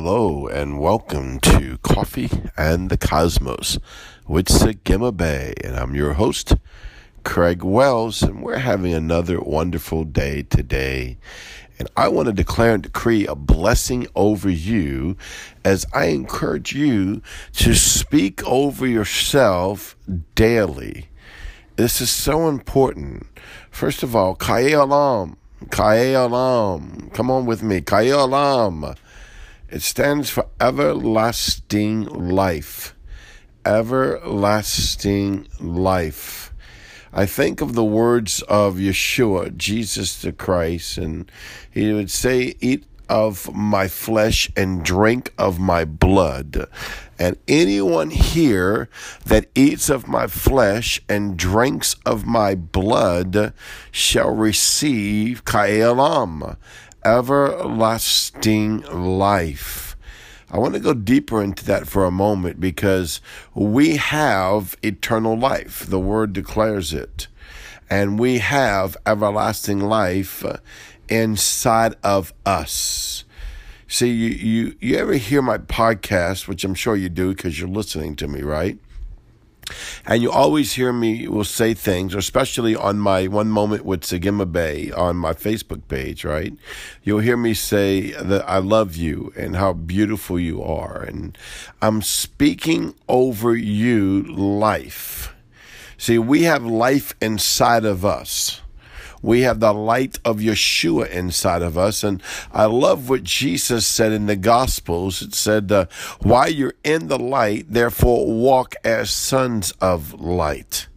[0.00, 3.80] hello, and welcome to Coffee and the Cosmos
[4.28, 5.54] with Sagima Bay.
[5.64, 6.54] And I'm your host,
[7.24, 11.18] Craig Wells, and we're having another wonderful day today.
[11.80, 15.16] And I want to declare and decree a blessing over you
[15.64, 17.20] as I encourage you
[17.54, 19.96] to speak over yourself
[20.36, 21.08] daily.
[21.74, 23.26] This is so important.
[23.72, 25.36] First of all, Kaye Alam.
[25.72, 27.10] Kaye Alam.
[27.14, 27.80] Come on with me.
[27.80, 28.94] Kaye Alam.
[29.70, 32.94] It stands for everlasting life.
[33.66, 36.54] Everlasting life.
[37.12, 41.30] I think of the words of Yeshua, Jesus the Christ, and
[41.70, 46.66] he would say, Eat of my flesh and drink of my blood.
[47.18, 48.88] And anyone here
[49.26, 53.52] that eats of my flesh and drinks of my blood
[53.90, 56.56] shall receive Kaelam,
[57.04, 59.96] everlasting life.
[60.50, 63.20] I want to go deeper into that for a moment because
[63.54, 65.86] we have eternal life.
[65.86, 67.28] The word declares it.
[67.90, 70.44] And we have everlasting life
[71.08, 73.24] inside of us.
[73.86, 77.68] See, you, you, you ever hear my podcast, which I'm sure you do because you're
[77.68, 78.78] listening to me, right?
[80.06, 84.50] And you always hear me will say things, especially on my One Moment with Sagima
[84.50, 86.52] Bay on my Facebook page, right?
[87.02, 91.02] You'll hear me say that I love you and how beautiful you are.
[91.02, 91.36] And
[91.82, 95.34] I'm speaking over you life.
[95.96, 98.62] See, we have life inside of us
[99.22, 102.04] we have the light of Yeshua inside of us.
[102.04, 105.22] And I love what Jesus said in the Gospels.
[105.22, 105.86] It said, uh,
[106.20, 110.88] While you're in the light, therefore walk as sons of light.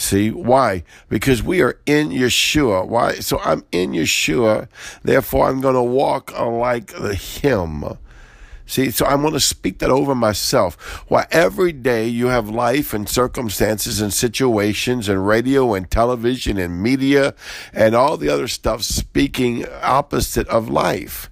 [0.00, 0.84] See, why?
[1.10, 2.86] Because we are in Yeshua.
[2.86, 3.16] Why?
[3.16, 4.68] So I'm in Yeshua,
[5.02, 7.84] therefore I'm going to walk like the Him.
[8.70, 10.76] See, so I'm going to speak that over myself.
[11.08, 16.80] Why every day you have life and circumstances and situations and radio and television and
[16.80, 17.34] media
[17.72, 21.28] and all the other stuff speaking opposite of life.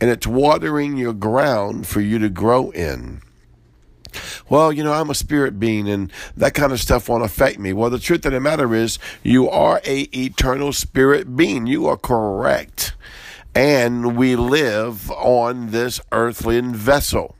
[0.00, 3.20] And it's watering your ground for you to grow in
[4.48, 7.72] well, you know, I'm a spirit being and that kind of stuff won't affect me.
[7.72, 11.68] Well, the truth of the matter is you are a eternal spirit being.
[11.68, 12.94] You are correct
[13.54, 17.36] and we live on this earthly vessel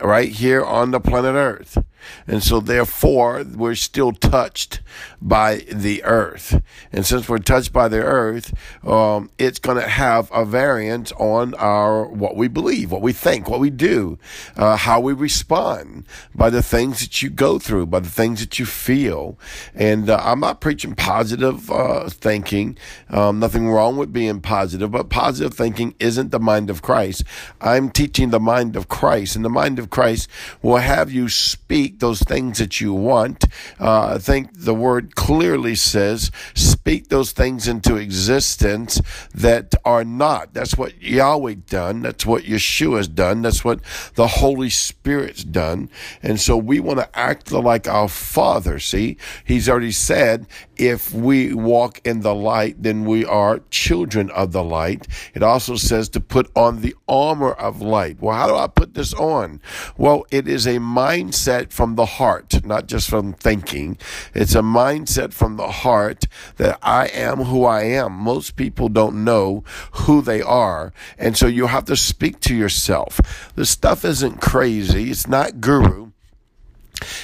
[0.00, 1.78] right here on the planet Earth.
[2.26, 4.80] And so, therefore, we're still touched
[5.20, 6.62] by the earth.
[6.92, 8.54] And since we're touched by the earth,
[8.86, 13.48] um, it's going to have a variance on our what we believe, what we think,
[13.48, 14.18] what we do,
[14.56, 16.04] uh, how we respond
[16.34, 19.38] by the things that you go through, by the things that you feel.
[19.74, 22.76] And uh, I'm not preaching positive uh, thinking.
[23.10, 27.24] Um, nothing wrong with being positive, but positive thinking isn't the mind of Christ.
[27.60, 30.28] I'm teaching the mind of Christ, and the mind of Christ
[30.62, 33.44] will have you speak speak those things that you want.
[33.78, 39.00] Uh, I think the word clearly says, speak those things into existence
[39.34, 40.54] that are not.
[40.54, 42.02] That's what Yahweh done.
[42.02, 43.42] That's what Yeshua's done.
[43.42, 43.80] That's what
[44.14, 45.90] the Holy Spirit's done.
[46.22, 48.78] And so we want to act like our Father.
[48.78, 54.52] See, He's already said, if we walk in the light, then we are children of
[54.52, 55.06] the light.
[55.34, 58.20] It also says to put on the armor of light.
[58.20, 59.60] Well, how do I put this on?
[59.96, 63.98] Well, it is a mindset from the heart, not just from thinking.
[64.34, 66.28] It's a mindset from the heart
[66.58, 68.12] that I am who I am.
[68.12, 70.92] Most people don't know who they are.
[71.18, 73.20] And so you have to speak to yourself.
[73.56, 75.10] The stuff isn't crazy.
[75.10, 76.11] It's not guru.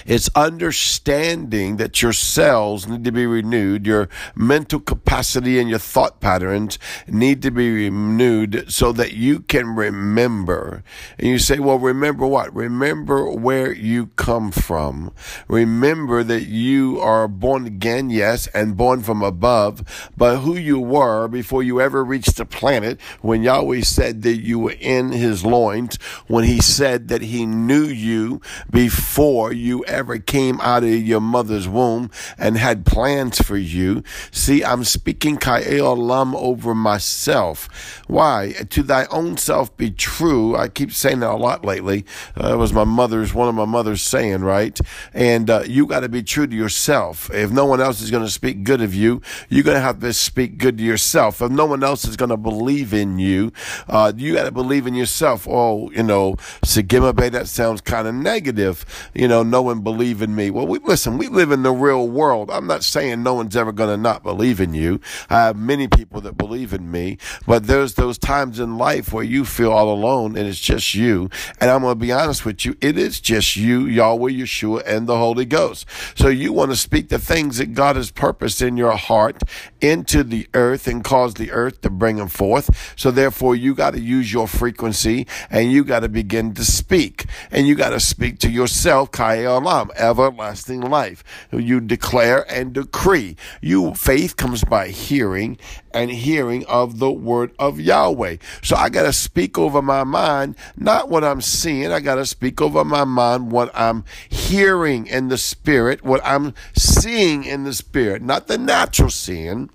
[0.07, 6.21] It's understanding that your cells need to be renewed, your mental capacity and your thought
[6.21, 10.83] patterns need to be renewed so that you can remember.
[11.19, 12.55] And you say, well, remember what?
[12.55, 15.13] Remember where you come from.
[15.49, 21.29] Remember that you are born again, yes, and born from above, but who you were
[21.29, 25.97] before you ever reached the planet when Yahweh said that you were in his loins,
[26.27, 28.41] when he said that he knew you
[28.71, 34.03] before you you ever came out of your mother's womb and had plans for you.
[34.33, 38.03] See, I'm speaking Ka'el Lam over myself.
[38.09, 38.55] Why?
[38.71, 40.57] To thy own self be true.
[40.57, 42.05] I keep saying that a lot lately.
[42.35, 44.81] Uh, it was my mother's, one of my mother's saying, right?
[45.13, 47.31] And uh, you got to be true to yourself.
[47.33, 50.01] If no one else is going to speak good of you, you're going to have
[50.01, 51.43] to speak good to yourself.
[51.43, 53.53] If no one else is going to believe in you,
[53.89, 55.47] uh, you got to believe in yourself.
[55.49, 58.85] Oh, you know, Sagima Bay, that sounds kind of negative.
[59.15, 60.51] You know, no know and believe in me.
[60.51, 62.51] Well, we listen, we live in the real world.
[62.51, 65.01] I'm not saying no one's ever going to not believe in you.
[65.29, 69.25] I have many people that believe in me, but there's those times in life where
[69.25, 71.29] you feel all alone and it's just you.
[71.61, 75.07] And I'm going to be honest with you, it is just you, Yahweh, Yeshua, and
[75.07, 75.87] the Holy Ghost.
[76.15, 79.43] So you want to speak the things that God has purposed in your heart
[79.81, 82.95] into the earth and cause the earth to bring them forth.
[82.97, 87.27] So therefore, you got to use your frequency and you got to begin to speak.
[87.51, 89.11] And you got to speak to yourself,
[89.49, 91.25] Kayalam, everlasting life.
[91.51, 93.37] You declare and decree.
[93.63, 95.59] You faith comes by hearing
[95.93, 98.37] and hearing of the word of Yahweh.
[98.63, 101.91] So I got to speak over my mind, not what I'm seeing.
[101.91, 106.55] I got to speak over my mind what I'm hearing in the spirit, what I'm
[106.77, 109.71] seeing in the spirit, not the natural seeing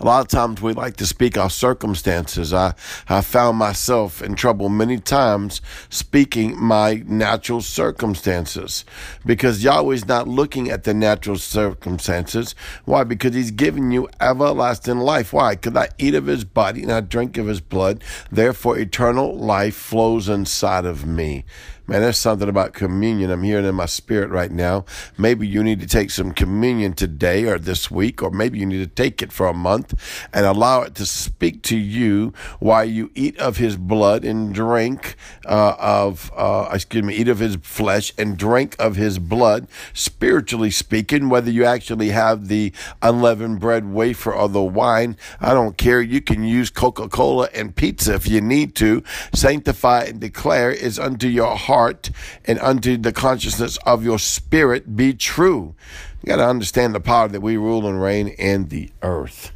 [0.00, 2.54] a lot of times we like to speak our circumstances.
[2.54, 2.74] I,
[3.06, 5.60] I found myself in trouble many times
[5.90, 8.86] speaking my natural circumstances
[9.26, 12.54] because Yahweh's not looking at the natural circumstances.
[12.86, 13.04] Why?
[13.04, 15.34] Because He's giving you everlasting life.
[15.34, 15.54] Why?
[15.54, 18.02] Because I eat of His body and I drink of His blood.
[18.32, 21.44] Therefore, eternal life flows inside of me.
[21.86, 23.30] Man, there's something about communion.
[23.30, 24.84] I'm hearing in my spirit right now.
[25.18, 28.78] Maybe you need to take some communion today or this week, or maybe you need
[28.78, 29.94] to take it for a month
[30.32, 35.16] and allow it to speak to you while you eat of his blood and drink
[35.46, 40.70] uh, of, uh, excuse me, eat of his flesh and drink of his blood, spiritually
[40.70, 42.72] speaking, whether you actually have the
[43.02, 45.16] unleavened bread wafer or the wine.
[45.40, 46.00] I don't care.
[46.00, 49.02] You can use Coca Cola and pizza if you need to.
[49.34, 52.10] Sanctify and declare is unto your heart heart
[52.44, 55.74] and unto the consciousness of your spirit be true.
[56.22, 59.52] You got to understand the power that we rule and reign in the earth.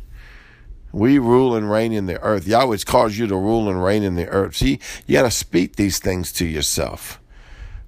[0.90, 2.46] We rule and reign in the earth.
[2.46, 4.56] Yahweh's caused you to rule and reign in the earth.
[4.56, 7.20] See, you got to speak these things to yourself.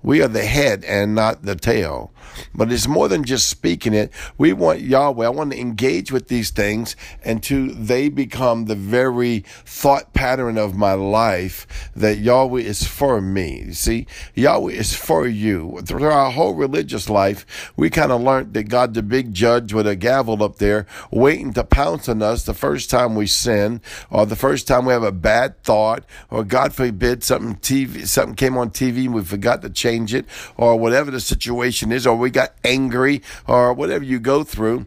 [0.06, 2.12] We are the head and not the tail.
[2.54, 4.12] But it's more than just speaking it.
[4.38, 6.94] We want Yahweh, I want to engage with these things
[7.24, 13.64] until they become the very thought pattern of my life that Yahweh is for me.
[13.66, 15.80] You see, Yahweh is for you.
[15.84, 19.88] Through our whole religious life, we kind of learned that God, the big judge with
[19.88, 24.24] a gavel up there, waiting to pounce on us the first time we sin or
[24.24, 28.56] the first time we have a bad thought or God forbid something TV, something came
[28.56, 30.26] on TV and we forgot to change it
[30.56, 34.86] or whatever the situation is or we got angry or whatever you go through.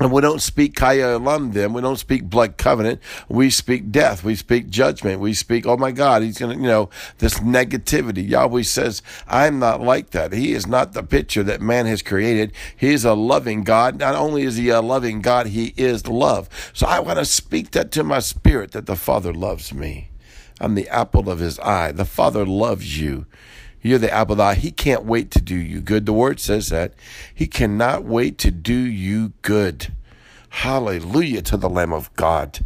[0.00, 1.74] And we don't speak Kaya Elam then.
[1.74, 3.00] We don't speak blood covenant.
[3.28, 4.24] We speak death.
[4.24, 5.20] We speak judgment.
[5.20, 6.88] We speak, oh my God, he's going to, you know,
[7.18, 8.26] this negativity.
[8.26, 10.32] Yahweh says, I'm not like that.
[10.32, 12.52] He is not the picture that man has created.
[12.74, 13.98] He is a loving God.
[13.98, 16.48] Not only is he a loving God, he is love.
[16.72, 20.08] So I want to speak that to my spirit that the Father loves me.
[20.58, 21.92] I'm the apple of his eye.
[21.92, 23.26] The Father loves you.
[23.82, 24.54] You're the apple of the eye.
[24.54, 26.06] He can't wait to do you good.
[26.06, 26.94] The word says that.
[27.34, 29.92] He cannot wait to do you good.
[30.50, 32.60] Hallelujah to the Lamb of God.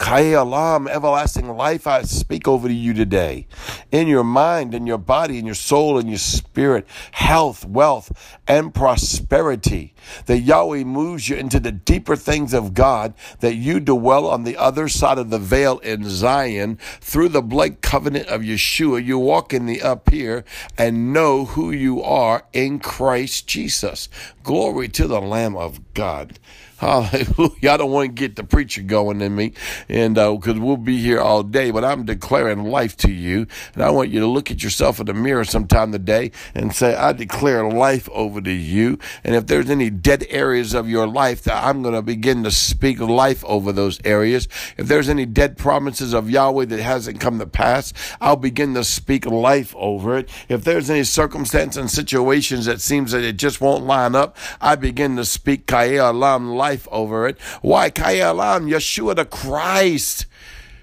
[0.00, 3.46] Kai Alam, everlasting life, I speak over to you today.
[3.92, 8.74] In your mind, in your body, in your soul, in your spirit, health, wealth, and
[8.74, 9.92] prosperity.
[10.24, 14.56] That Yahweh moves you into the deeper things of God, that you dwell on the
[14.56, 19.04] other side of the veil in Zion through the blood covenant of Yeshua.
[19.04, 20.44] You walk in the up here
[20.78, 24.08] and know who you are in Christ Jesus.
[24.42, 26.38] Glory to the Lamb of God.
[26.80, 27.50] Hallelujah.
[27.72, 29.52] I don't want to get the preacher going in me,
[29.86, 33.46] and because uh, we'll be here all day, but I'm declaring life to you.
[33.74, 36.94] And I want you to look at yourself in the mirror sometime today and say,
[36.94, 38.98] I declare life over to you.
[39.22, 42.50] And if there's any dead areas of your life, that I'm going to begin to
[42.50, 44.48] speak life over those areas.
[44.78, 48.84] If there's any dead promises of Yahweh that hasn't come to pass, I'll begin to
[48.84, 50.30] speak life over it.
[50.48, 54.76] If there's any circumstance and situations that seems that it just won't line up, I
[54.76, 57.36] begin to speak Kaya Alam life life over it.
[57.62, 57.90] Why?
[57.90, 60.26] Kayalam, Yeshua the Christ.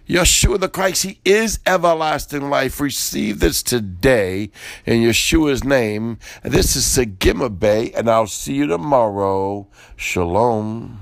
[0.07, 2.79] Yeshua the Christ, He is everlasting life.
[2.81, 4.51] Receive this today
[4.85, 6.19] in Yeshua's name.
[6.43, 7.47] This is Sagima
[7.95, 9.67] and I'll see you tomorrow.
[9.95, 10.95] Shalom.